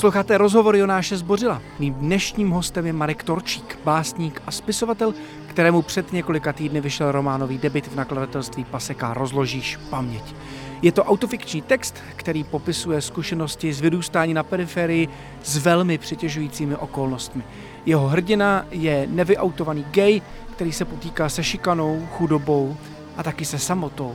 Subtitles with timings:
[0.00, 1.62] Posloucháte rozhovor Jonáše Zbořila.
[1.78, 5.14] Mým dnešním hostem je Marek Torčík, básník a spisovatel,
[5.46, 10.34] kterému před několika týdny vyšel románový debit v nakladatelství Paseka Rozložíš paměť.
[10.82, 15.08] Je to autofikční text, který popisuje zkušenosti z vyrůstání na periferii
[15.42, 17.42] s velmi přitěžujícími okolnostmi.
[17.86, 22.76] Jeho hrdina je nevyautovaný gay, který se potýká se šikanou, chudobou
[23.16, 24.14] a taky se samotou.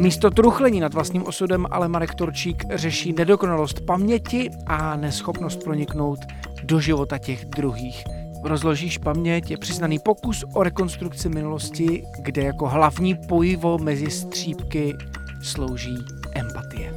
[0.00, 6.18] Místo truchlení nad vlastním osudem ale Marek Torčík řeší nedokonalost paměti a neschopnost proniknout
[6.62, 8.04] do života těch druhých.
[8.44, 14.96] Rozložíš paměť je přiznaný pokus o rekonstrukci minulosti, kde jako hlavní pojivo mezi střípky
[15.42, 15.96] slouží
[16.34, 16.94] empatie.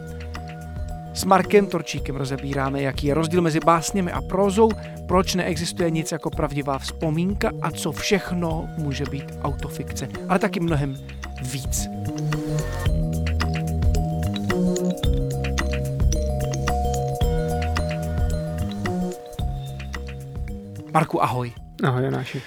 [1.13, 4.69] S Markem Torčíkem rozebíráme, jaký je rozdíl mezi básněmi a prózou,
[5.07, 10.95] proč neexistuje nic jako pravdivá vzpomínka a co všechno může být autofikce, ale taky mnohem
[11.43, 11.87] víc.
[20.93, 21.53] Marku, ahoj.
[21.83, 22.41] Ahoj, Jonáši.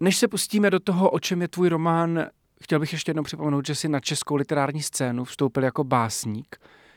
[0.00, 2.26] Než se pustíme do toho, o čem je tvůj román,
[2.62, 6.56] chtěl bych ještě jednou připomenout, že jsi na českou literární scénu vstoupil jako básník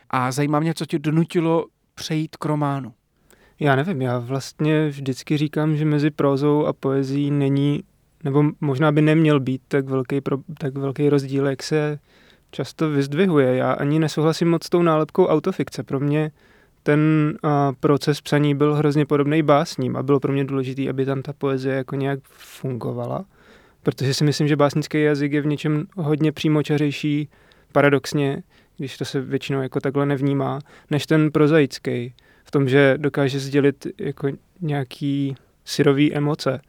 [0.09, 2.93] a zajímá mě, co tě donutilo přejít k románu.
[3.59, 7.83] Já nevím, já vlastně vždycky říkám, že mezi prózou a poezí není,
[8.27, 10.21] nebo možná by neměl být tak velký,
[10.57, 11.99] tak velký rozdíl, jak se
[12.51, 13.55] často vyzdvihuje.
[13.55, 15.83] Já ani nesouhlasím moc s tou nálepkou autofikce.
[15.83, 16.31] Pro mě
[16.83, 16.99] ten
[17.43, 21.33] uh, proces psaní byl hrozně podobný básním a bylo pro mě důležité, aby tam ta
[21.33, 23.25] poezie jako nějak fungovala,
[23.83, 27.29] protože si myslím, že básnický jazyk je v něčem hodně přímočařejší,
[27.71, 28.43] paradoxně,
[28.77, 30.59] když to se většinou jako takhle nevnímá,
[30.91, 32.13] než ten prozaický,
[32.43, 34.27] v tom, že dokáže sdělit jako
[34.61, 35.35] nějaký
[35.65, 36.61] syrový emoce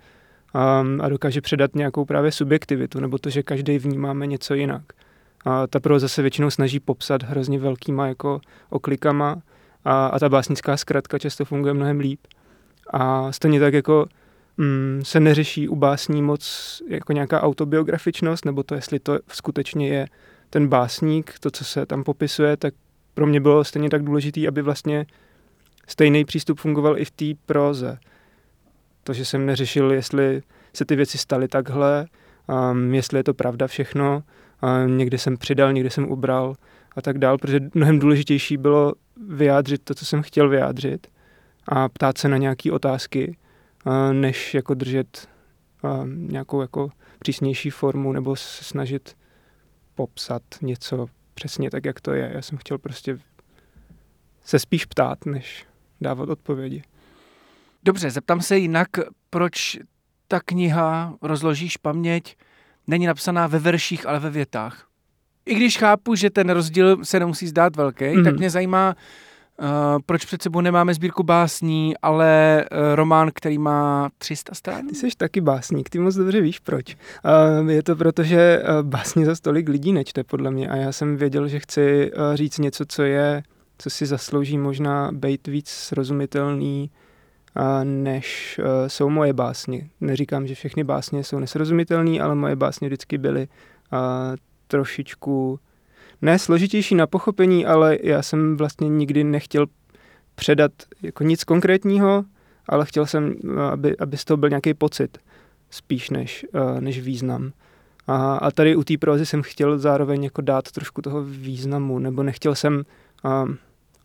[0.55, 4.83] um, a dokáže předat nějakou právě subjektivitu, nebo to, že každý vnímáme něco jinak.
[5.45, 9.43] A ta proza se většinou snaží popsat hrozně velkýma jako oklikama
[9.85, 12.21] a, a ta básnická zkratka často funguje mnohem líp.
[12.91, 14.07] A stejně tak jako
[14.57, 20.07] mm, se neřeší u básní moc jako nějaká autobiografičnost, nebo to, jestli to skutečně je
[20.51, 22.75] ten básník, to, co se tam popisuje, tak
[23.15, 25.07] pro mě bylo stejně tak důležité, aby vlastně
[25.87, 27.99] stejný přístup fungoval i v té proze.
[29.09, 30.43] To, že jsem neřešil, jestli
[30.75, 32.07] se ty věci staly takhle,
[32.71, 34.23] um, jestli je to pravda všechno,
[34.63, 36.55] um, někde jsem přidal, někde jsem ubral
[36.97, 38.93] a tak dál, protože mnohem důležitější bylo
[39.29, 41.07] vyjádřit to, co jsem chtěl vyjádřit
[41.69, 43.37] a ptát se na nějaké otázky,
[44.13, 45.29] než jako držet
[46.05, 49.17] nějakou jako přísnější formu nebo se snažit
[49.95, 52.31] popsat něco přesně tak, jak to je.
[52.35, 53.19] Já jsem chtěl prostě
[54.45, 55.67] se spíš ptát, než
[56.01, 56.83] dávat odpovědi.
[57.89, 58.89] Dobře, zeptám se jinak,
[59.31, 59.79] proč
[60.29, 62.37] ta kniha Rozložíš paměť
[62.87, 64.89] není napsaná ve verších, ale ve větách?
[65.49, 68.25] i když chápu, že ten rozdíl se nemusí zdát velký, mm.
[68.25, 68.97] tak mě zajímá,
[69.61, 69.67] uh,
[70.07, 74.87] proč před sebou nemáme sbírku básní, ale uh, román, který má 300 stran?
[74.87, 76.97] Ty jsi taky básník, ty moc dobře víš proč.
[77.63, 80.93] Uh, je to proto, že uh, básně za tolik lidí nečte, podle mě, a já
[80.93, 83.43] jsem věděl, že chci uh, říct něco, co je,
[83.79, 86.91] co si zaslouží možná být víc srozumitelný,
[87.85, 89.89] než uh, jsou moje básně.
[90.01, 93.49] Neříkám, že všechny básně jsou nesrozumitelné, ale moje básně vždycky byly
[93.93, 93.99] uh,
[94.67, 95.61] trošičku
[96.23, 99.67] ne složitější na pochopení, ale já jsem vlastně nikdy nechtěl
[100.35, 102.25] předat jako nic konkrétního,
[102.69, 103.35] ale chtěl jsem,
[103.73, 105.19] aby, aby z toho byl nějaký pocit
[105.71, 106.47] spíš než,
[106.81, 107.53] než význam.
[108.07, 112.23] A, a tady u té prózy jsem chtěl zároveň jako dát trošku toho významu, nebo
[112.23, 112.83] nechtěl jsem
[113.25, 113.49] uh,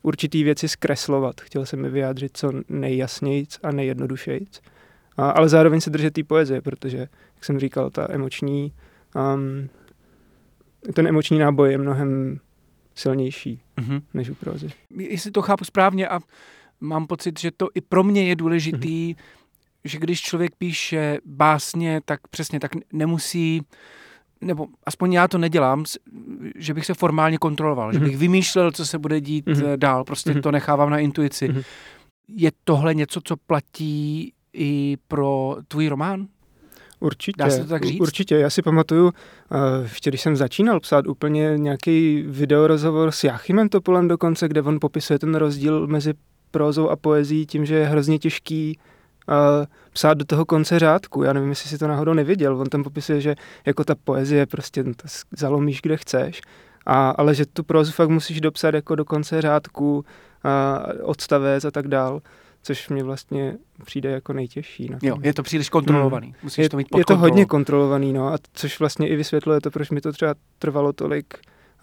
[0.03, 1.41] určitý věci zkreslovat.
[1.41, 4.61] Chtěl jsem je vyjádřit co nejjasnějc a nejjednodušejc.
[5.17, 6.97] A, ale zároveň se držet té poezie, protože,
[7.35, 8.73] jak jsem říkal, ta emoční
[9.35, 9.69] um,
[10.93, 12.39] ten emoční náboj je mnohem
[12.95, 14.01] silnější mm-hmm.
[14.13, 14.69] než u prózy.
[14.97, 16.19] Jestli to chápu správně a
[16.81, 19.17] mám pocit, že to i pro mě je důležitý, mm-hmm.
[19.83, 23.61] že když člověk píše básně, tak přesně tak nemusí
[24.43, 25.83] nebo aspoň já to nedělám,
[26.55, 27.93] že bych se formálně kontroloval, mm-hmm.
[27.93, 28.07] že mhm.
[28.07, 29.77] bych vymýšlel, co se bude dít mm-hmm.
[29.77, 30.41] dál, prostě mm-hmm.
[30.41, 31.49] to nechávám na intuici.
[31.49, 31.63] Mm-hmm.
[32.27, 36.27] Je tohle něco, co platí i pro tvůj román?
[36.99, 37.37] Určitě.
[37.37, 38.01] Dá se to tak říct?
[38.01, 38.35] Určitě.
[38.35, 39.11] Já si pamatuju,
[39.83, 45.19] ještě když jsem začínal psát úplně nějaký videorozhovor s Jachimem Topolem dokonce, kde on popisuje
[45.19, 46.13] ten rozdíl mezi
[46.51, 48.92] prózou a poezí tím, že je hrozně těžký uh,
[49.93, 51.23] psát do toho konce řádku.
[51.23, 52.57] Já nevím, jestli si to náhodou neviděl.
[52.57, 53.35] On tam popisuje, že
[53.65, 56.41] jako ta poezie prostě to zalomíš, kde chceš,
[56.85, 61.71] a, ale že tu prózu fakt musíš dopsat jako do konce řádku, uh, odstavec a
[61.71, 62.21] tak dál
[62.63, 64.89] což mě vlastně přijde jako nejtěžší.
[64.89, 66.27] Na jo, je to příliš kontrolovaný.
[66.27, 66.35] Hmm.
[66.43, 69.61] Musíš je, to mít pod Je to hodně kontrolovaný, no, a což vlastně i vysvětluje
[69.61, 71.33] to, proč mi to třeba trvalo tolik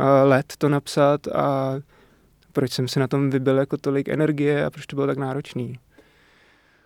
[0.00, 1.74] uh, let to napsat a
[2.52, 5.78] proč jsem si na tom vybil jako tolik energie a proč to bylo tak náročný.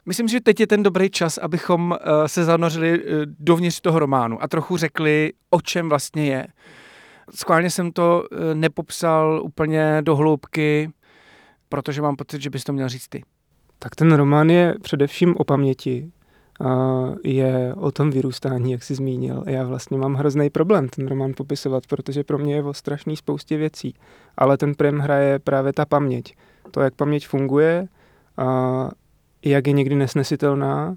[0.07, 1.97] Myslím, že teď je ten dobrý čas, abychom uh,
[2.27, 3.09] se zanořili uh,
[3.39, 6.47] dovnitř toho románu a trochu řekli, o čem vlastně je.
[7.35, 10.91] Schválně jsem to uh, nepopsal úplně do hloubky,
[11.69, 13.23] protože mám pocit, že bys to měl říct ty.
[13.79, 16.11] Tak ten román je především o paměti.
[17.25, 19.45] Je o tom vyrůstání, jak jsi zmínil.
[19.47, 23.57] Já vlastně mám hrozný problém ten román popisovat, protože pro mě je o strašný spoustě
[23.57, 23.95] věcí.
[24.37, 26.35] Ale ten prém hraje právě ta paměť.
[26.71, 27.89] To, jak paměť funguje,
[28.37, 28.91] a
[29.45, 30.97] jak je někdy nesnesitelná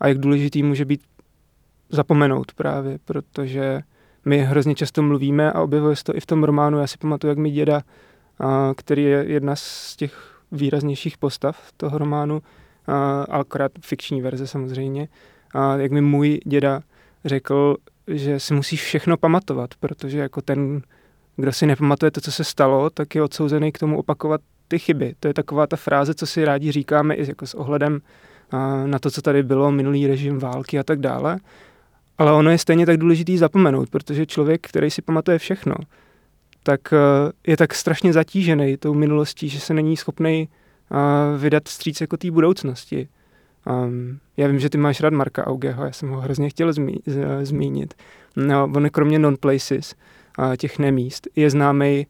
[0.00, 1.00] a jak důležitý může být
[1.88, 3.80] zapomenout právě, protože
[4.24, 6.78] my hrozně často mluvíme a objevuje se to i v tom románu.
[6.78, 7.82] Já si pamatuju, jak mi děda,
[8.76, 12.42] který je jedna z těch výraznějších postav toho románu,
[13.28, 15.08] akorát fikční verze samozřejmě.
[15.76, 16.82] Jak mi můj děda
[17.24, 17.76] řekl,
[18.06, 20.82] že si musíš všechno pamatovat, protože jako ten,
[21.36, 25.14] kdo si nepamatuje to, co se stalo, tak je odsouzený k tomu opakovat ty chyby.
[25.20, 28.00] To je taková ta fráze, co si rádi říkáme i jako s ohledem
[28.86, 31.38] na to, co tady bylo, minulý režim války a tak dále.
[32.18, 35.74] Ale ono je stejně tak důležitý zapomenout, protože člověk, který si pamatuje všechno,
[36.62, 40.96] tak eh, je tak strašně zatížený tou minulostí, že se není schopný eh,
[41.38, 43.08] vydat stříc jako té budoucnosti.
[43.66, 46.96] Um, já vím, že ty máš rád Marka Augeho, já jsem ho hrozně chtěl zmí,
[47.06, 47.94] z, zmínit.
[48.36, 49.94] No, on kromě non-places,
[50.38, 52.06] uh, těch nemíst, je známý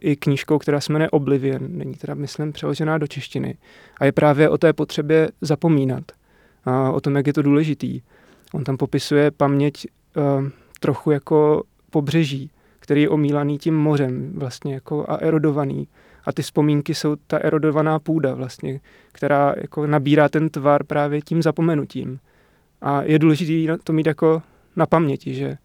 [0.00, 3.56] i knížkou, která se jmenuje Oblivion, není teda, myslím, přeložená do češtiny.
[4.00, 6.04] A je právě o té potřebě zapomínat,
[6.66, 8.00] uh, o tom, jak je to důležitý.
[8.54, 9.86] On tam popisuje paměť
[10.16, 10.48] uh,
[10.80, 15.88] trochu jako pobřeží, který je omílaný tím mořem vlastně jako a erodovaný.
[16.24, 18.80] A ty vzpomínky jsou ta erodovaná půda vlastně,
[19.12, 22.18] která jako nabírá ten tvar právě tím zapomenutím.
[22.82, 24.42] A je důležité to mít jako
[24.76, 25.56] na paměti, že,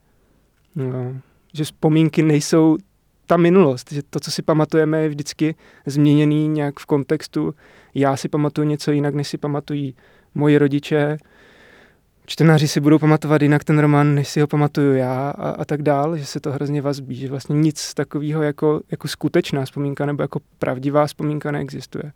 [0.76, 1.22] no,
[1.54, 2.78] že vzpomínky nejsou
[3.28, 7.54] ta minulost, že to, co si pamatujeme, je vždycky změněný nějak v kontextu.
[7.96, 9.96] Já si pamatuju něco jinak, než si pamatují
[10.36, 11.18] moji rodiče,
[12.26, 15.82] čtenáři si budou pamatovat jinak ten román, než si ho pamatuju já a, a tak
[15.82, 20.24] dál, že se to hrozně vazbí, že vlastně nic takového jako, jako skutečná vzpomínka nebo
[20.24, 22.12] jako pravdivá vzpomínka neexistuje.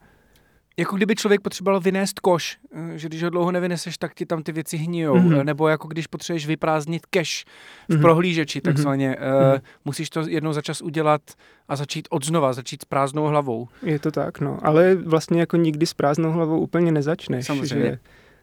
[0.78, 4.44] Jako kdyby člověk potřeboval vynést koš, eh, že když ho dlouho nevyneseš, tak ti tam
[4.44, 5.16] ty věci hnijou.
[5.16, 5.44] Mm-hmm.
[5.44, 7.46] Nebo jako když potřebuješ vyprázdnit cache
[7.90, 8.02] v mm-hmm.
[8.02, 8.64] prohlížeči mhm.
[8.64, 9.16] takzvaně.
[9.20, 9.54] Mm-hmm.
[9.54, 11.22] Uh, musíš to jednou za čas udělat
[11.68, 13.68] a začít od znova, začít s prázdnou hlavou.
[13.84, 14.60] Je to tak, no.
[14.62, 17.46] Ale vlastně jako nikdy s prázdnou hlavou úplně nezačneš.
[17.46, 17.86] Samozřejmě.
[17.86, 18.00] Že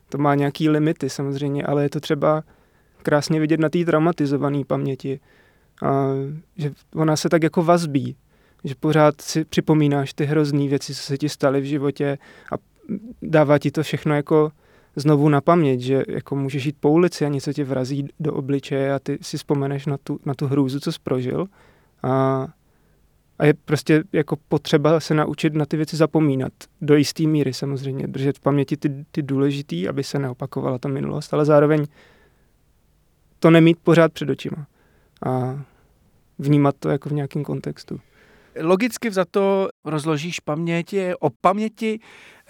[0.09, 2.43] to má nějaký limity samozřejmě, ale je to třeba
[3.03, 5.21] krásně vidět na té traumatizované paměti,
[5.83, 6.09] a,
[6.57, 8.17] že ona se tak jako vazbí,
[8.65, 12.19] že pořád si připomínáš ty hrozný věci, co se ti staly v životě
[12.53, 12.57] a
[13.23, 14.53] dává ti to všechno jako
[14.97, 18.95] znovu na paměť, že jako můžeš jít po ulici a něco tě vrazí do obličeje
[18.95, 21.47] a ty si vzpomeneš na tu, na tu hrůzu, co jsi prožil
[22.03, 22.47] a
[23.39, 26.53] a je prostě jako potřeba se naučit na ty věci zapomínat.
[26.81, 28.07] Do jisté míry samozřejmě.
[28.07, 31.87] Držet v paměti ty, ty důležitý, aby se neopakovala ta minulost, ale zároveň
[33.39, 34.67] to nemít pořád před očima.
[35.27, 35.63] A
[36.39, 38.01] vnímat to jako v nějakém kontextu.
[38.61, 42.01] Logicky to rozložíš paměť o paměti.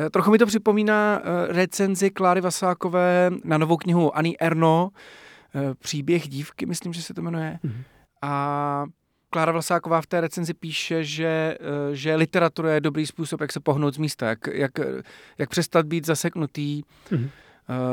[0.01, 4.91] Eh, trochu mi to připomíná eh, recenzi Kláry Vasákové na novou knihu Annie Erno,
[5.55, 7.59] eh, Příběh dívky, myslím, že se to jmenuje.
[7.65, 7.83] Mm-hmm.
[8.23, 8.85] A
[9.31, 11.59] Klára Vlasáková v té recenzi píše, že,
[11.93, 14.73] že literatura je dobrý způsob, jak se pohnout z místa, jak, jak,
[15.39, 17.31] jak přestat být zaseknutý mm-hmm.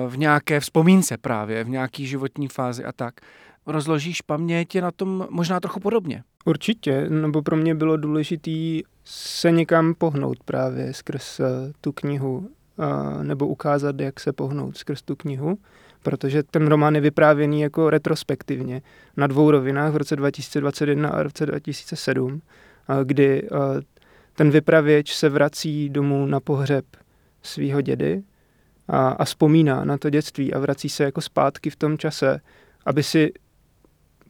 [0.08, 3.14] v nějaké vzpomínce právě, v nějaký životní fázi a tak.
[3.68, 6.24] Rozložíš paměť je na tom možná trochu podobně.
[6.46, 11.44] Určitě, nebo pro mě bylo důležité se někam pohnout právě skrz eh,
[11.82, 12.50] tu knihu,
[13.24, 15.58] nebo ukázat, jak se pohnout skrz tu knihu
[16.06, 18.82] protože ten román je vyprávěný jako retrospektivně
[19.18, 22.42] na dvou rovinách v roce 2021 a v roce 2007,
[23.04, 23.48] kdy
[24.34, 26.86] ten vypravěč se vrací domů na pohřeb
[27.44, 28.24] svého dědy
[28.88, 32.40] a, a vzpomíná na to dětství a vrací se jako zpátky v tom čase,
[32.86, 33.32] aby si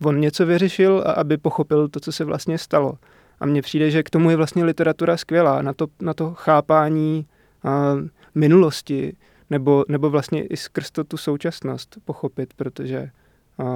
[0.04, 2.98] on něco vyřešil a aby pochopil to, co se vlastně stalo.
[3.40, 7.28] A mně přijde, že k tomu je vlastně literatura skvělá, na to, na to chápání
[7.64, 7.96] a,
[8.36, 9.16] minulosti,
[9.50, 13.10] nebo, nebo vlastně i skrz to tu současnost pochopit, protože
[13.58, 13.68] uh,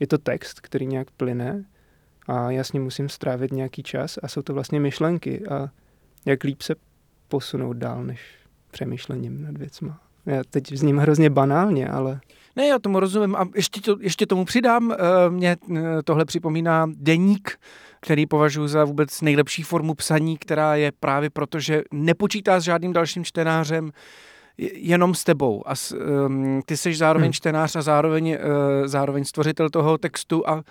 [0.00, 1.64] je to text, který nějak plyne
[2.26, 5.68] a já s ním musím strávit nějaký čas a jsou to vlastně myšlenky a
[6.24, 6.74] jak líp se
[7.28, 8.20] posunout dál, než
[8.70, 10.00] přemýšlením nad věcma.
[10.26, 12.20] Já teď zním hrozně banálně, ale...
[12.58, 14.92] Ne, já tomu rozumím a ještě, to, ještě tomu přidám.
[14.92, 17.58] Eh, Mně eh, tohle připomíná deník,
[18.00, 22.92] který považuji za vůbec nejlepší formu psaní, která je právě proto, že nepočítá s žádným
[22.92, 23.90] dalším čtenářem,
[24.72, 25.62] jenom s tebou.
[25.68, 25.96] A s,
[26.26, 27.32] um, ty jsi zároveň hmm.
[27.32, 30.62] čtenář a zároveň, uh, zároveň stvořitel toho textu a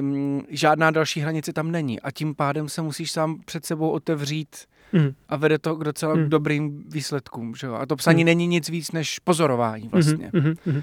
[0.00, 2.00] um, žádná další hranice tam není.
[2.00, 4.56] A tím pádem se musíš sám před sebou otevřít
[4.92, 5.10] hmm.
[5.28, 6.28] a vede to k docela hmm.
[6.28, 7.54] dobrým výsledkům.
[7.54, 7.74] Že jo?
[7.74, 8.26] A to psaní hmm.
[8.26, 10.30] není nic víc než pozorování vlastně.
[10.34, 10.54] Hmm.
[10.66, 10.82] Hmm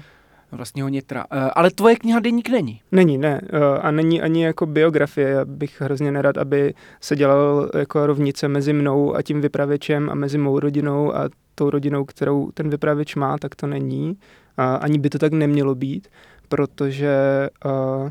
[0.54, 1.24] vlastního nitra.
[1.32, 2.80] Uh, ale tvoje kniha Deník není.
[2.92, 3.40] Není, ne.
[3.52, 5.28] Uh, a není ani jako biografie.
[5.28, 10.14] Já bych hrozně nerad, aby se dělal jako rovnice mezi mnou a tím vypravěčem a
[10.14, 14.08] mezi mou rodinou a tou rodinou, kterou ten vypravěč má, tak to není.
[14.10, 16.08] Uh, ani by to tak nemělo být,
[16.48, 18.10] protože uh,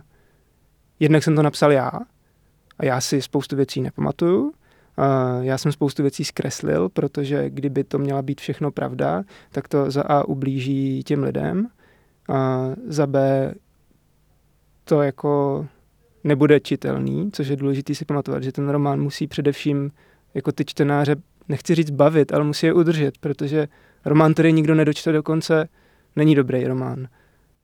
[1.00, 1.92] jednak jsem to napsal já
[2.78, 4.42] a já si spoustu věcí nepamatuju.
[4.44, 4.54] Uh,
[5.42, 10.02] já jsem spoustu věcí zkreslil, protože kdyby to měla být všechno pravda, tak to za
[10.02, 11.68] A ublíží těm lidem
[12.30, 13.54] a za B
[14.84, 15.66] to jako
[16.24, 19.92] nebude čitelný, což je důležité si pamatovat, že ten román musí především
[20.34, 21.16] jako ty čtenáře,
[21.50, 23.68] nechci říct bavit, ale musí je udržet, protože
[24.06, 25.70] román, který nikdo nedočte do konce,
[26.16, 27.08] není dobrý román.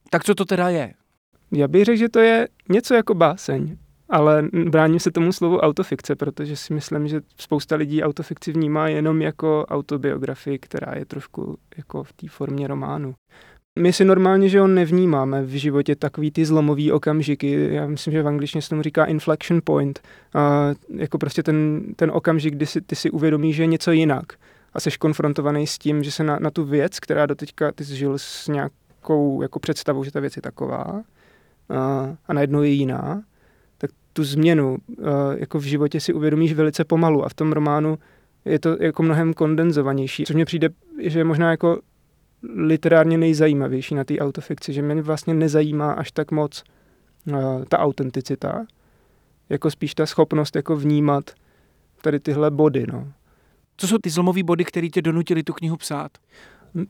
[0.10, 0.94] Tak co to teda je?
[1.52, 3.78] Já bych řekl, že to je něco jako báseň,
[4.10, 9.22] ale bráním se tomu slovu autofikce, protože si myslím, že spousta lidí autofikci vnímá jenom
[9.22, 13.16] jako autobiografii, která je trošku jako v té formě románu.
[13.80, 17.74] My si normálně, že on nevnímáme v životě takový ty zlomový okamžiky.
[17.74, 20.00] Já myslím, že v angličtině se tomu říká inflection point.
[20.34, 24.26] A jako prostě ten, ten okamžik, kdy si, ty si uvědomíš, že je něco jinak.
[24.74, 27.96] A jsi konfrontovaný s tím, že se na, na tu věc, která doteďka ty jsi
[27.96, 31.02] žil s nějakou jako představou, že ta věc je taková
[31.70, 33.22] a, a najednou je jiná,
[33.78, 38.00] tak tu změnu a, jako v životě si uvědomíš velice pomalu a v tom románu
[38.46, 40.70] je to jako mnohem kondenzovanější, což mně přijde,
[41.02, 41.80] že je možná jako
[42.44, 46.64] literárně nejzajímavější na té autofikci, že mě vlastně nezajímá až tak moc
[47.28, 48.66] uh, ta autenticita,
[49.50, 51.32] jako spíš ta schopnost jako vnímat
[52.02, 53.08] tady tyhle body, no.
[53.78, 56.12] Co jsou ty zlomové body, které tě donutili tu knihu psát?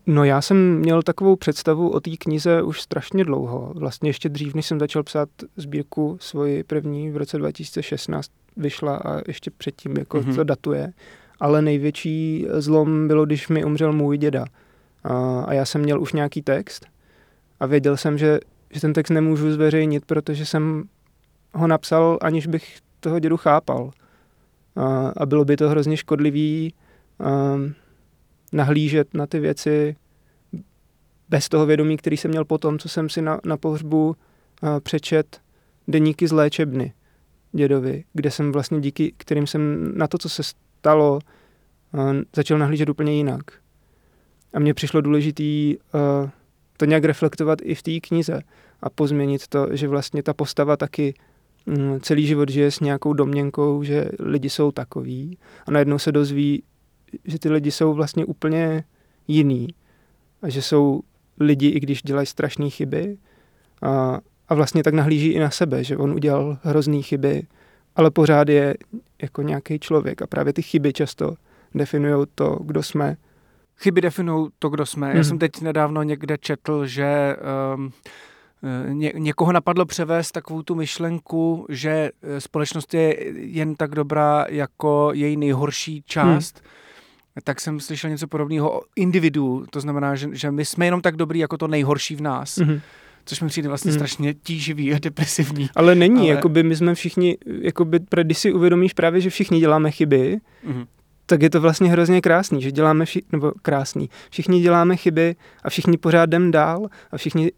[0.08, 3.74] No já jsem měl takovou představu o té knize už strašně dlouho.
[3.75, 9.22] Vlastně ještě dřív, než jsem začal psát sbírku svoji první v roce 2016 vyšla a
[9.27, 10.36] ještě předtím jako mm-hmm.
[10.36, 10.94] to datuje.
[11.39, 14.46] Ale největší zlom bylo, když mi umřel můj děda.
[15.03, 16.86] A, a já jsem měl už nějaký text
[17.60, 18.39] a věděl jsem, že,
[18.72, 20.84] že ten text nemůžu zveřejnit, protože jsem
[21.53, 23.91] ho napsal, aniž bych toho dědu chápal.
[24.75, 26.74] A, a bylo by to hrozně škodlivý
[27.18, 27.74] um,
[28.53, 29.96] nahlížet na ty věci
[31.29, 35.41] bez toho vědomí, který jsem měl potom, co jsem si na, na pohřbu uh, přečet
[35.88, 36.94] deníky z léčebny
[37.51, 41.20] dědovi, kde jsem vlastně díky, kterým jsem na to, co se stalo,
[41.94, 43.44] uh, začal nahlížet úplně jinak.
[44.53, 46.29] A mně přišlo důležitý uh,
[46.77, 48.41] to nějak reflektovat i v té knize
[48.82, 51.13] a pozměnit to, že vlastně ta postava taky
[51.65, 55.38] um, celý život žije s nějakou domněnkou, že lidi jsou takový
[55.68, 56.63] a najednou se dozví,
[57.25, 58.84] že ty lidi jsou vlastně úplně
[59.27, 59.68] jiný
[60.41, 61.01] a že jsou
[61.39, 63.18] lidi, i když dělají strašné chyby
[63.82, 67.44] a, a vlastně tak nahlíží i na sebe, že on udělal hrozný chyby,
[67.96, 68.75] ale pořád je
[69.22, 71.36] jako nějaký člověk a právě ty chyby často
[71.75, 73.18] definují to, kdo jsme
[73.79, 75.07] chyby definují to, kdo jsme.
[75.07, 75.17] Hmm.
[75.17, 77.36] Já jsem teď nedávno někde četl, že
[77.75, 77.91] um,
[78.89, 81.89] ně, někoho napadlo převést takovou tu myšlenku, že
[82.21, 86.55] eh, společnost je jen tak dobrá jako její nejhorší část.
[86.55, 87.41] Hmm.
[87.43, 89.65] Tak jsem slyšel něco podobného o individu.
[89.69, 92.57] To znamená, že, že my jsme jenom tak dobrý jako to nejhorší v nás.
[92.57, 92.79] Hmm
[93.25, 93.98] což mi přijde vlastně mm.
[93.98, 95.69] strašně tíživý a depresivní.
[95.75, 96.29] Ale není, ale...
[96.29, 100.86] jakoby my jsme všichni, jakoby, když si uvědomíš právě, že všichni děláme chyby, mm
[101.29, 105.69] tak je to vlastně hrozně krásný, že děláme, vši, nebo krásný, všichni děláme chyby a
[105.69, 107.51] všichni pořád jdem dál a všichni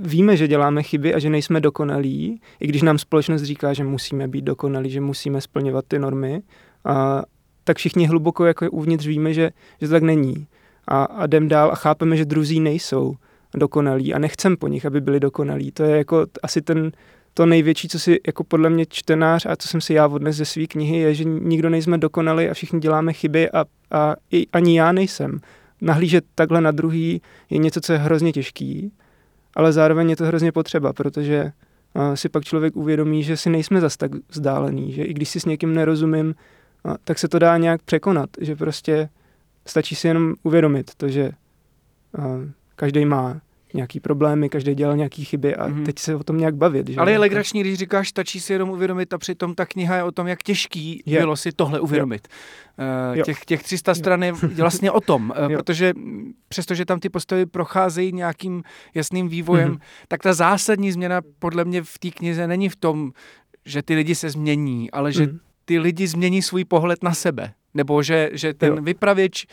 [0.00, 4.28] víme, že děláme chyby a že nejsme dokonalí, i když nám společnost říká, že musíme
[4.28, 6.42] být dokonalí, že musíme splňovat ty normy,
[6.84, 7.22] a,
[7.64, 10.46] tak všichni hluboko jako uvnitř víme, že, že to tak není.
[10.88, 13.14] A, a jdem dál a chápeme, že druzí nejsou
[13.54, 15.72] dokonalí a nechcem po nich, aby byli dokonalí.
[15.72, 16.92] To je jako asi ten
[17.34, 20.44] to největší, co si jako podle mě čtenář a co jsem si já odnes ze
[20.44, 24.78] své knihy, je, že nikdo nejsme dokonali a všichni děláme chyby a, a i, ani
[24.78, 25.40] já nejsem.
[25.80, 28.92] Nahlížet takhle na druhý je něco, co je hrozně těžký,
[29.56, 31.52] ale zároveň je to hrozně potřeba, protože
[32.14, 35.44] si pak člověk uvědomí, že si nejsme zas tak vzdálený, že i když si s
[35.44, 36.34] někým nerozumím,
[37.04, 39.08] tak se to dá nějak překonat, že prostě
[39.66, 41.30] stačí si jenom uvědomit to, že
[42.76, 43.40] každý má
[43.74, 45.84] nějaký problémy, každý dělal nějaký chyby a mm-hmm.
[45.84, 46.88] teď se o tom nějak bavit.
[46.88, 47.00] Že?
[47.00, 50.12] Ale je legrační, když říkáš, stačí si jenom uvědomit a přitom ta kniha je o
[50.12, 51.18] tom, jak těžký je.
[51.18, 52.28] bylo si tohle uvědomit.
[53.14, 53.24] Jo.
[53.24, 55.58] Těch, těch 300 stran je vlastně o tom, jo.
[55.58, 55.92] protože
[56.48, 58.62] přestože tam ty postavy procházejí nějakým
[58.94, 60.06] jasným vývojem, mm-hmm.
[60.08, 63.12] tak ta zásadní změna podle mě v té knize není v tom,
[63.64, 65.38] že ty lidi se změní, ale že mm-hmm.
[65.64, 67.52] ty lidi změní svůj pohled na sebe.
[67.74, 68.82] Nebo že, že ten jo.
[68.82, 69.46] vypravěč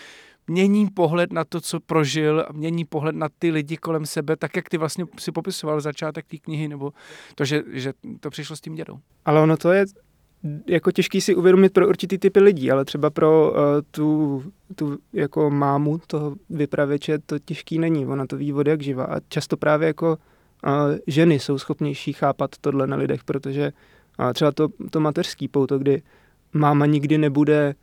[0.52, 4.56] mění pohled na to, co prožil a mění pohled na ty lidi kolem sebe, tak
[4.56, 6.94] jak ty vlastně si popisoval začátek té knihy, nebo
[7.36, 9.00] to, že, že to přišlo s tím dědou.
[9.26, 9.86] Ale ono to je
[10.68, 13.58] jako těžký si uvědomit pro určitý typy lidí, ale třeba pro uh,
[13.92, 14.44] tu,
[14.76, 18.06] tu jako mámu toho vypravěče to těžký není.
[18.06, 20.18] Ona to ví od jak živa a často právě jako
[20.66, 20.72] uh,
[21.08, 23.72] ženy jsou schopnější chápat tohle na lidech, protože
[24.20, 26.02] uh, třeba to, to mateřský pouto, kdy
[26.54, 27.76] máma nikdy nebude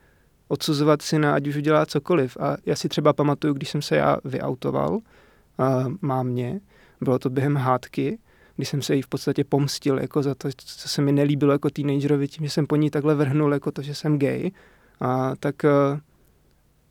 [0.49, 2.37] odsuzovat syna, ať už udělá cokoliv.
[2.41, 5.03] A já si třeba pamatuju, když jsem se já vyautoval uh,
[6.01, 6.61] mámě,
[7.01, 8.19] bylo to během hádky,
[8.57, 11.71] když jsem se jí v podstatě pomstil jako za to, co se mi nelíbilo jako
[11.71, 14.51] teenagerovi, tím, že jsem po ní takhle vrhnul jako to, že jsem gay,
[15.01, 15.99] a tak uh,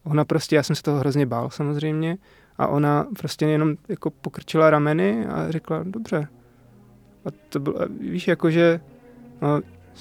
[0.03, 2.17] ona prostě, já jsem se toho hrozně bál samozřejmě,
[2.57, 6.27] a ona prostě jenom jako pokrčila rameny a řekla, dobře.
[7.25, 8.79] A to bylo, víš, jakože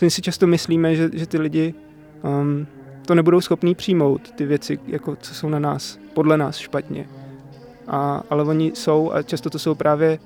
[0.02, 1.74] my si často myslíme, že, že ty lidi
[2.22, 2.66] um,
[3.06, 7.08] to nebudou schopní přijmout, ty věci, jako co jsou na nás, podle nás špatně.
[7.86, 10.18] A, ale oni jsou a často to jsou právě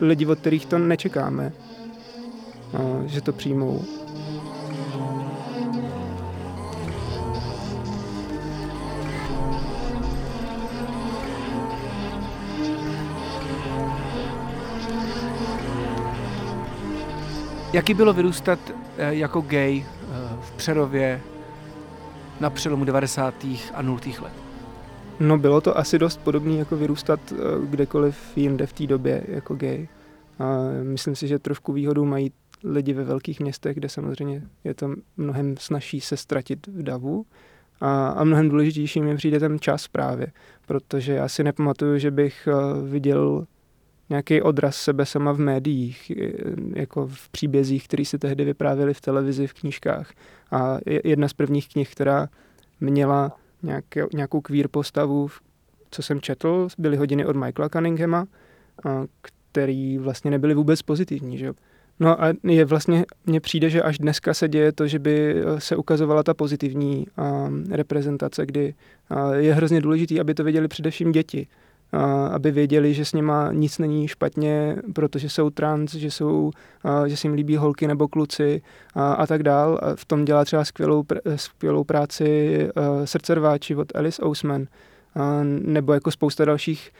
[0.00, 1.52] lidi, od kterých to nečekáme,
[2.74, 3.84] a, že to přijmou.
[17.72, 18.58] Jaký bylo vyrůstat
[18.98, 20.06] eh, jako gay eh,
[20.40, 21.20] v Přerově
[22.40, 23.34] na přelomu 90.
[23.74, 24.00] a 0.
[24.22, 24.32] let?
[25.20, 29.54] No bylo to asi dost podobné jako vyrůstat eh, kdekoliv jinde v té době jako
[29.54, 29.88] gay.
[30.38, 30.44] A
[30.82, 32.32] myslím si, že trošku výhodu mají
[32.64, 37.26] lidi ve velkých městech, kde samozřejmě je to mnohem snažší se ztratit v davu.
[37.80, 40.26] A, a mnohem důležitější mi přijde ten čas právě,
[40.66, 43.46] protože já si nepamatuju, že bych eh, viděl
[44.10, 46.12] nějaký odraz sebe sama v médiích,
[46.74, 50.12] jako v příbězích, které se tehdy vyprávěly v televizi, v knížkách.
[50.50, 52.28] A jedna z prvních knih, která
[52.80, 55.28] měla nějaké, nějakou queer postavu,
[55.90, 58.26] co jsem četl, byly hodiny od Michaela Cunninghama,
[59.22, 61.38] který vlastně nebyly vůbec pozitivní.
[61.38, 61.52] Že?
[62.00, 65.76] No a je vlastně, mně přijde, že až dneska se děje to, že by se
[65.76, 68.74] ukazovala ta pozitivní um, reprezentace, kdy
[69.10, 71.46] uh, je hrozně důležitý, aby to věděli především děti
[72.30, 76.50] aby věděli, že s nima nic není špatně, protože jsou trans, že, jsou,
[77.06, 78.62] že se jim líbí holky nebo kluci
[78.94, 79.78] a, a tak dál.
[79.82, 81.04] A v tom dělá třeba skvělou,
[81.36, 82.68] skvělou práci
[83.04, 84.66] srdcerváči od Alice Ousman
[85.48, 86.90] nebo jako spousta dalších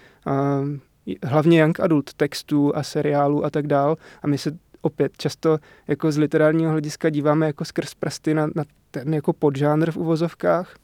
[1.25, 3.97] hlavně young adult textů a seriálů a tak dál.
[4.23, 8.65] A my se opět často jako z literárního hlediska díváme jako skrz prsty na, na
[8.91, 10.75] ten jako podžánr v uvozovkách,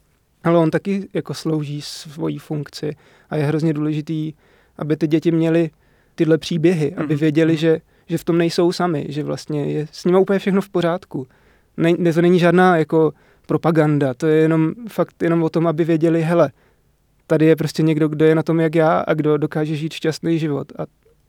[0.44, 2.96] ale on taky jako slouží svoji funkci
[3.30, 4.32] a je hrozně důležitý,
[4.78, 5.70] aby ty děti měly
[6.14, 7.20] tyhle příběhy, aby mhm.
[7.20, 7.58] věděli, mhm.
[7.58, 11.26] že, že v tom nejsou sami, že vlastně je s nimi úplně všechno v pořádku.
[11.76, 13.12] Ne, to není žádná jako
[13.46, 16.50] propaganda, to je jenom fakt jenom o tom, aby věděli, hele,
[17.26, 20.38] tady je prostě někdo, kdo je na tom jak já a kdo dokáže žít šťastný
[20.38, 20.72] život.
[20.78, 20.82] A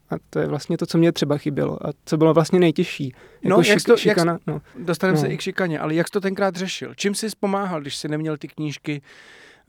[0.09, 3.13] a to je vlastně to, co mě třeba chybělo a co bylo vlastně nejtěžší.
[3.43, 4.61] Jako no, šik, jak to, šikana, jak, no.
[4.79, 5.21] Dostaneme no.
[5.21, 6.93] se i k šikaně, ale jak jsi to tenkrát řešil?
[6.95, 9.01] Čím jsi pomáhal, když jsi neměl ty knížky,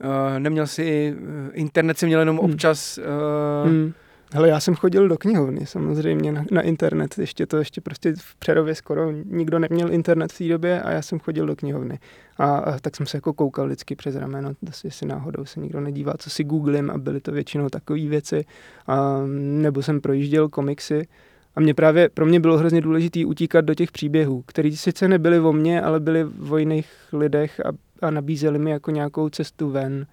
[0.03, 2.51] uh, neměl si uh, internet, jsi měl jenom hmm.
[2.51, 2.97] občas...
[2.97, 3.93] Uh, hmm
[4.33, 8.35] Hele, já jsem chodil do knihovny samozřejmě na, na internet, ještě to ještě prostě v
[8.35, 11.99] Přerově skoro nikdo neměl internet v té době a já jsem chodil do knihovny.
[12.37, 16.13] A, a tak jsem se jako koukal vždycky přes rameno, jestli náhodou se nikdo nedívá,
[16.17, 18.45] co si googlím a byly to většinou takové věci.
[18.87, 21.07] A, nebo jsem projížděl komiksy
[21.55, 25.39] a mě právě, pro mě bylo hrozně důležité utíkat do těch příběhů, které sice nebyly
[25.39, 27.69] o mně, ale byly o jiných lidech a,
[28.07, 30.07] a nabízeli mi jako nějakou cestu ven.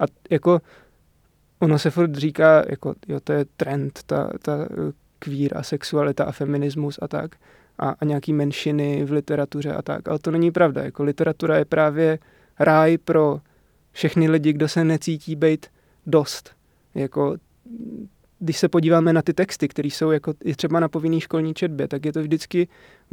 [0.00, 0.60] A jako
[1.64, 4.68] ono se furt říká, jako jo, to je trend, ta, ta
[5.18, 7.36] kvír a sexualita a feminismus a tak
[7.78, 11.64] a, a nějaký menšiny v literatuře a tak, ale to není pravda, jako literatura je
[11.64, 12.18] právě
[12.58, 13.40] ráj pro
[13.92, 15.66] všechny lidi, kdo se necítí být
[16.06, 16.50] dost.
[16.94, 17.36] Jako,
[18.38, 21.88] když se podíváme na ty texty, které jsou jako i třeba na povinný školní četbě,
[21.88, 22.68] tak je to vždycky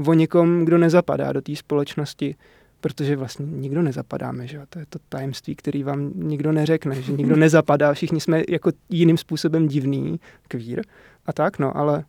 [0.07, 2.35] o někom, kdo nezapadá do té společnosti,
[2.81, 4.63] protože vlastně nikdo nezapadáme, že jo?
[4.69, 9.17] to je to tajemství, který vám nikdo neřekne, že nikdo nezapadá, všichni jsme jako jiným
[9.17, 10.81] způsobem divný, kvír
[11.25, 12.05] a tak, no, ale,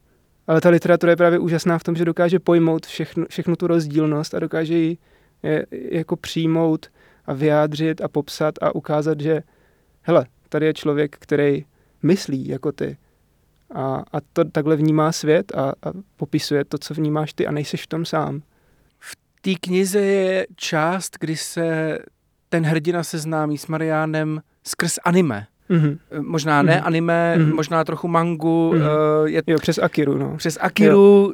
[0.46, 4.34] ale ta literatura je právě úžasná v tom, že dokáže pojmout všechnu, všechnu tu rozdílnost
[4.34, 4.98] a dokáže ji
[5.70, 6.86] jako přijmout
[7.26, 9.42] a vyjádřit a popsat a ukázat, že,
[10.02, 11.64] hele, tady je člověk, který
[12.02, 12.96] myslí jako ty
[13.74, 17.82] a, a to takhle vnímá svět a, a popisuje to, co vnímáš ty a nejseš
[17.82, 18.42] v tom sám.
[19.44, 21.98] Té knize je část, kdy se
[22.48, 25.46] ten hrdina seznámí s Mariánem skrz anime.
[25.70, 25.98] Mm-hmm.
[26.20, 26.86] Možná ne mm-hmm.
[26.86, 27.54] anime, mm-hmm.
[27.54, 28.72] možná trochu mangu.
[28.74, 29.20] Mm-hmm.
[29.22, 30.36] Uh, je jo, přes Akiru, no.
[30.36, 31.32] Přes Akiru, uh,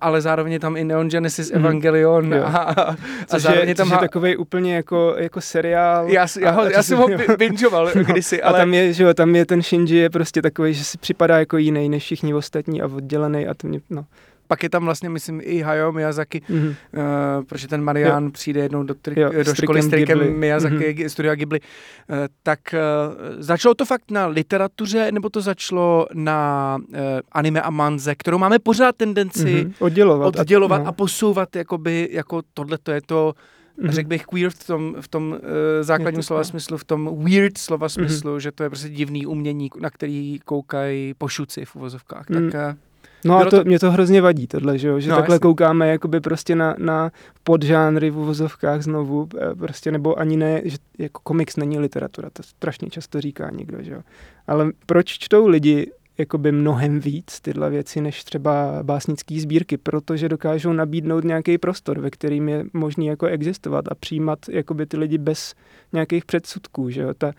[0.00, 1.56] ale zároveň je tam i Neon Genesis mm-hmm.
[1.56, 2.32] Evangelion.
[2.32, 2.42] Jo.
[2.44, 2.96] A, a,
[3.30, 3.90] a zároveň je, tam...
[3.90, 3.98] Ha...
[3.98, 6.08] takový úplně jako, jako seriál.
[6.08, 8.04] Já, já, ho, já jsem ho bingeoval no.
[8.04, 8.58] kdysi, ale...
[8.58, 11.38] A tam je, že jo, tam je ten Shinji je prostě takový, že si připadá
[11.38, 14.04] jako jiný než všichni ostatní a oddělený a to mě, no.
[14.48, 16.68] Pak je tam vlastně, myslím, i Hayao Miyazaki, mm-hmm.
[16.68, 18.30] uh, protože ten Marian jo.
[18.30, 21.06] přijde jednou do, tri- jo, do školy s trikem Miyazaki, mm-hmm.
[21.06, 21.60] studia Ghibli.
[21.60, 26.96] Uh, tak uh, začalo to fakt na literatuře, nebo to začalo na uh,
[27.32, 29.72] anime a manze, kterou máme pořád tendenci mm-hmm.
[29.78, 30.88] oddělovat, oddělovat a, no.
[30.88, 33.34] a posouvat, jakoby, jako tohle to je to,
[33.78, 33.90] mm-hmm.
[33.90, 35.38] řekl bych queer v tom, v tom uh,
[35.80, 37.88] základním slova smyslu, v tom weird slova mhm.
[37.90, 38.40] smyslu, mm-hmm.
[38.40, 42.28] že to je prostě divný umění, na který koukají pošuci v uvozovkách.
[42.28, 42.50] Mm.
[42.50, 42.78] Tak uh,
[43.24, 45.00] No a to, to, mě to hrozně vadí, tohle, že, jo?
[45.00, 45.42] že no, takhle jasný.
[45.42, 47.10] koukáme jakoby prostě na, na
[47.44, 52.42] podžánry v uvozovkách znovu, eh, prostě nebo ani ne, že jako komiks není literatura, to
[52.42, 54.00] strašně často říká někdo, že jo.
[54.46, 60.72] Ale proč čtou lidi jakoby mnohem víc tyhle věci, než třeba básnické sbírky, protože dokážou
[60.72, 65.54] nabídnout nějaký prostor, ve kterým je možný jako existovat a přijímat jakoby ty lidi bez
[65.92, 67.14] nějakých předsudků, že jo.
[67.18, 67.32] Ta,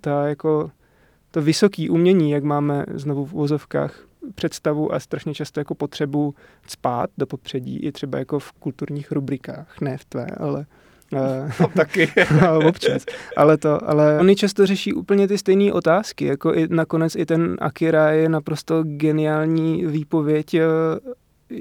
[0.00, 0.70] ta jako
[1.30, 4.00] to vysoké umění, jak máme znovu v vozovkách
[4.34, 6.34] představu a strašně často jako potřebu
[6.66, 10.66] spát do popředí, i třeba jako v kulturních rubrikách, ne v tvé, ale
[11.60, 12.12] No, taky.
[12.42, 13.04] no, občas.
[13.36, 17.56] Ale to, ale oni často řeší úplně ty stejné otázky, jako i nakonec i ten
[17.60, 20.64] Akira je naprosto geniální výpověď eh,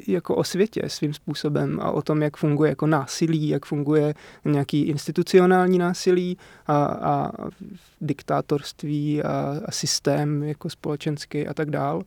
[0.08, 4.14] jako o světě svým způsobem a o tom, jak funguje jako násilí, jak funguje
[4.46, 7.32] nějaký institucionální násilí a, a
[8.02, 12.02] diktátorství a, a systém jako společenský a tak dál.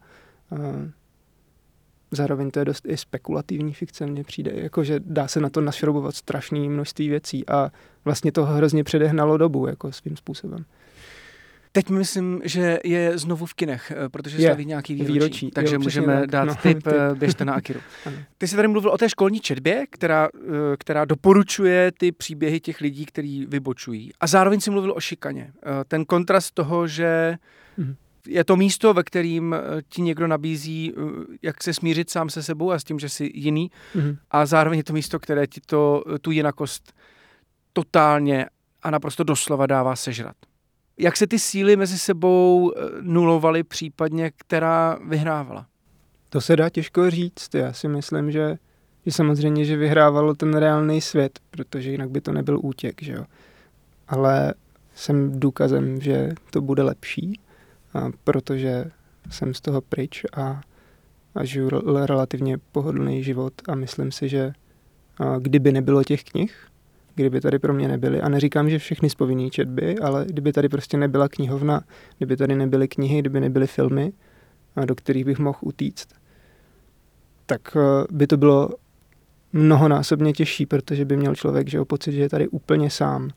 [2.11, 6.14] Zároveň to je dost i spekulativní fikce, mně přijde, jakože dá se na to našrobovat
[6.14, 7.70] strašné množství věcí a
[8.04, 10.64] vlastně to hrozně předehnalo dobu, jako svým způsobem.
[11.72, 15.50] Teď myslím, že je znovu v kinech, eh, protože slaví nějaký výročí, výročí.
[15.50, 16.30] takže jo, můžeme tak.
[16.30, 17.80] dát no, tip, tip, eh, běžte na Akiru.
[18.38, 22.80] Ty jsi tady mluvil o té školní četbě, která, eh, která doporučuje ty příběhy těch
[22.80, 24.11] lidí, kteří vybočují.
[24.20, 25.52] A zároveň si mluvil o šikaně.
[25.88, 27.37] Ten kontrast toho, že
[27.76, 27.94] mm
[28.29, 29.59] je to místo, ve kterým eh,
[29.89, 31.01] ti někdo nabízí, eh,
[31.43, 33.71] jak se smířit sám se sebou a s tím, že jsi jiný.
[33.95, 34.17] Mm-hmm.
[34.31, 36.93] A zároveň je to místo, které ti to, eh, tu jinakost
[37.73, 38.47] totálně
[38.83, 40.37] a naprosto doslova dává sežrat.
[40.99, 45.67] Jak se ty síly mezi sebou nulovaly, případně která vyhrávala?
[46.31, 47.55] To se dá těžko říct.
[47.55, 48.59] Já si myslím, že,
[49.07, 53.25] že samozřejmě, že vyhrávalo ten reálný svět, protože jinak by to nebyl útěk, že jo.
[54.09, 54.55] Ale
[54.95, 57.41] jsem důkazem, že to bude lepší
[58.24, 58.85] protože
[59.30, 60.61] jsem z toho pryč a,
[61.35, 61.70] a žiju
[62.06, 64.52] relativně pohodlný život a myslím si, že
[65.38, 66.68] kdyby nebylo těch knih,
[67.14, 69.14] kdyby tady pro mě nebyly, a neříkám, že všechny z
[69.50, 71.80] četby, ale kdyby tady prostě nebyla knihovna,
[72.16, 74.12] kdyby tady nebyly knihy, kdyby nebyly filmy,
[74.85, 76.09] do kterých bych mohl utíct,
[77.46, 77.76] tak
[78.11, 78.70] by to bylo
[79.52, 83.30] mnohonásobně těžší, protože by měl člověk že pocit, že je tady úplně sám.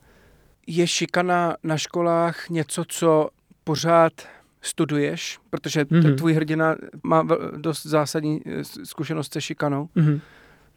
[0.67, 3.29] Je šikana na školách něco, co
[3.63, 4.13] pořád
[4.61, 6.15] studuješ, protože mm-hmm.
[6.15, 9.89] tvůj hrdina má dost zásadní eh, zkušenost se šikanou.
[9.95, 10.19] Mm-hmm.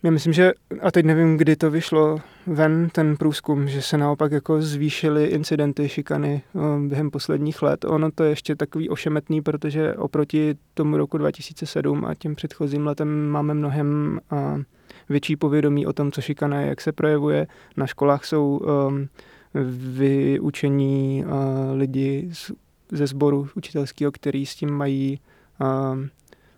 [0.03, 4.33] Já myslím, že, a teď nevím, kdy to vyšlo ven, ten průzkum, že se naopak
[4.33, 7.85] jako zvýšily incidenty šikany eh, během posledních let.
[7.85, 13.29] Ono to je ještě takový ošemetný, protože oproti tomu roku 2007 a těm předchozím letem
[13.29, 14.63] máme mnohem uh,
[15.09, 17.47] větší povědomí o tom, co šikana je, jak se projevuje.
[17.77, 19.09] Na školách jsou um,
[19.55, 21.33] vyučení uh,
[21.79, 22.53] lidi z
[22.93, 25.21] ze sboru učitelského, který s tím mají,
[25.61, 25.99] uh,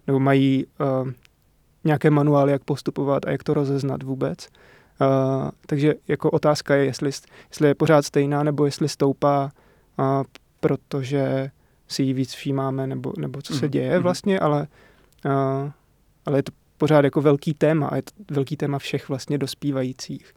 [0.06, 1.10] nebo mají uh,
[1.84, 4.48] nějaké manuály, jak postupovat a jak to rozeznat vůbec.
[5.00, 7.10] Uh, takže jako otázka je, jestli,
[7.50, 9.52] jestli je pořád stejná, nebo jestli stoupá,
[9.98, 10.22] uh,
[10.60, 11.50] protože
[11.88, 14.02] si ji víc všímáme, nebo, nebo co se mhm, děje mhm.
[14.02, 14.66] vlastně, ale,
[15.24, 15.70] uh,
[16.26, 20.34] ale je to pořád jako velký téma a je to velký téma všech vlastně dospívajících.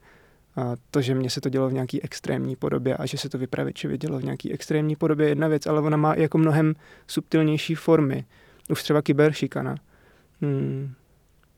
[0.57, 3.37] A to, že mně se to dělo v nějaký extrémní podobě a že se to
[3.37, 6.73] vypravěčivě dělo v nějaký extrémní podobě je jedna věc, ale ona má jako mnohem
[7.07, 8.25] subtilnější formy.
[8.69, 9.75] Už třeba kyberšikana.
[10.41, 10.93] Hmm.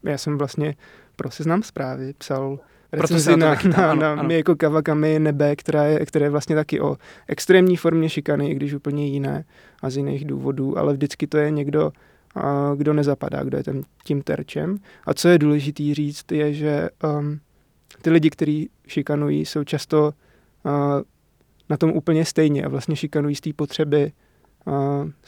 [0.03, 0.75] Já jsem vlastně
[1.15, 2.59] pro seznam zprávy psal
[2.91, 6.97] recenzi na, na, na, na jako Kawakami nebe, která je, které je vlastně taky o
[7.27, 9.45] extrémní formě šikany, i když úplně jiné
[9.81, 11.91] a z jiných důvodů, ale vždycky to je někdo,
[12.35, 14.77] a, kdo nezapadá, kdo je ten, tím terčem.
[15.05, 17.39] A co je důležité říct, je, že um,
[18.01, 20.13] ty lidi, kteří šikanují, jsou často
[21.69, 24.11] na tom úplně stejně a vlastně šikanují z té potřeby,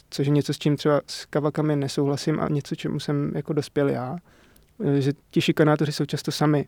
[0.10, 3.90] což je něco, s čím třeba s kavakami nesouhlasím a něco, čemu jsem jako dospěl
[3.90, 4.18] já,
[4.86, 6.68] e, že ti šikanátoři jsou často sami.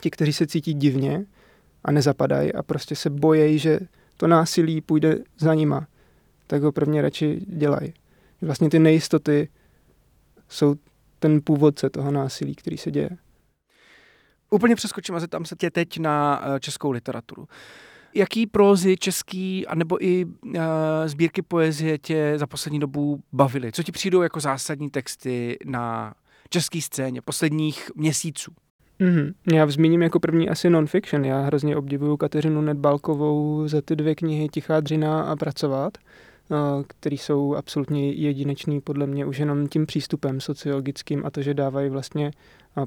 [0.00, 1.24] Ti, kteří se cítí divně
[1.84, 3.80] a nezapadají a prostě se bojejí, že
[4.16, 5.86] to násilí půjde za nima,
[6.46, 7.94] tak ho prvně radši dělají.
[8.42, 9.48] Vlastně ty nejistoty
[10.48, 10.74] jsou
[11.18, 13.10] ten původce toho násilí, který se děje.
[14.52, 17.48] Úplně přeskočím a zeptám se tě teď na eh, českou literaturu.
[18.14, 20.52] Jaký prózy český, anebo i uh,
[21.06, 23.72] sbírky poezie tě za poslední dobu bavily?
[23.72, 26.14] Co ti přijdou jako zásadní texty na
[26.48, 28.52] české scéně posledních měsíců?
[29.00, 29.34] Mm-hmm.
[29.52, 31.24] Já zmíním jako první asi non-fiction.
[31.24, 35.98] Já hrozně obdivuju Kateřinu Nedbalkovou za ty dvě knihy Tichá dřina a Pracovat,
[36.86, 41.90] který jsou absolutně jedinečný podle mě už jenom tím přístupem sociologickým a to, že dávají
[41.90, 42.30] vlastně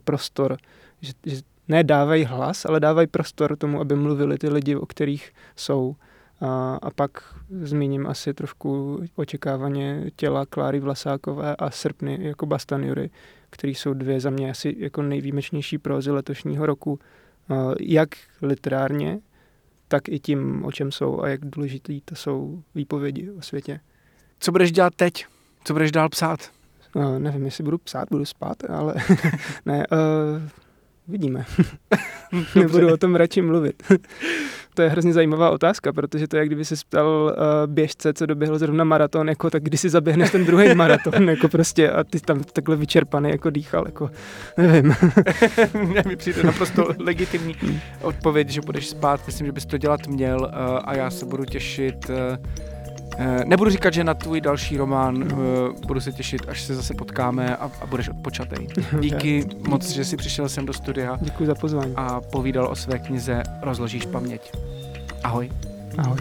[0.03, 0.57] prostor,
[1.01, 5.31] že, že ne dávají hlas, ale dávají prostor tomu, aby mluvili ty lidi, o kterých
[5.55, 5.95] jsou.
[6.41, 7.11] A, a pak
[7.49, 13.09] zmíním asi trošku očekávaně těla Kláry Vlasákové a Srpny jako Bastanjury,
[13.49, 16.99] který jsou dvě za mě asi jako nejvýjimečnější prózy letošního roku,
[17.79, 18.09] jak
[18.41, 19.19] literárně,
[19.87, 23.79] tak i tím, o čem jsou a jak důležitý to jsou výpovědi o světě.
[24.39, 25.25] Co budeš dělat teď?
[25.63, 26.39] Co budeš dál psát?
[26.95, 28.95] Uh, nevím, jestli budu psát, budu spát, ale
[29.65, 30.49] ne, uh,
[31.07, 31.45] vidíme.
[32.55, 33.83] Nebudu o tom radši mluvit.
[34.73, 38.25] to je hrozně zajímavá otázka, protože to je, jak kdyby se ptal uh, běžce, co
[38.25, 42.19] doběhl zrovna maraton, jako tak kdy si zaběhneš ten druhý maraton, jako prostě a ty
[42.19, 44.09] tam takhle vyčerpaný jako dýchal, jako
[44.57, 44.95] nevím.
[45.83, 47.55] Mně mi přijde naprosto legitimní
[48.01, 51.45] odpověď, že budeš spát, myslím, že bys to dělat měl uh, a já se budu
[51.45, 52.74] těšit uh,
[53.45, 55.27] Nebudu říkat, že na tvůj další román
[55.87, 58.67] budu se těšit, až se zase potkáme a, a budeš odpočatej.
[58.99, 61.17] Díky moc, že jsi přišel sem do studia.
[61.21, 61.93] Děkuji za pozvání.
[61.95, 64.51] A povídal o své knize Rozložíš paměť.
[65.23, 65.49] Ahoj.
[65.97, 66.17] Ahoj.